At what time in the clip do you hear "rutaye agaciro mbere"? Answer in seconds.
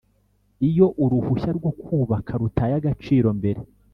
2.41-3.61